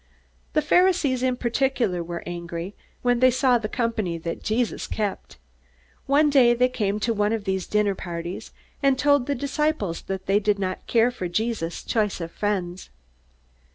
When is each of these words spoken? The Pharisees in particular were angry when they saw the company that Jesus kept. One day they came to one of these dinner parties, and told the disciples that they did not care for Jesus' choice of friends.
The 0.53 0.63
Pharisees 0.63 1.21
in 1.21 1.35
particular 1.37 2.01
were 2.01 2.23
angry 2.25 2.73
when 3.03 3.19
they 3.19 3.29
saw 3.29 3.59
the 3.59 3.69
company 3.69 4.17
that 4.17 4.41
Jesus 4.41 4.87
kept. 4.87 5.37
One 6.07 6.31
day 6.31 6.55
they 6.55 6.69
came 6.69 6.99
to 7.01 7.13
one 7.13 7.31
of 7.33 7.43
these 7.43 7.67
dinner 7.67 7.93
parties, 7.93 8.51
and 8.81 8.97
told 8.97 9.27
the 9.27 9.35
disciples 9.35 10.01
that 10.01 10.25
they 10.25 10.39
did 10.39 10.57
not 10.57 10.87
care 10.87 11.11
for 11.11 11.27
Jesus' 11.27 11.83
choice 11.83 12.19
of 12.19 12.31
friends. 12.31 12.89